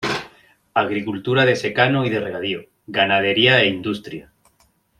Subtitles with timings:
[0.73, 4.33] Agricultura de secano y de regadío, ganadería e industria.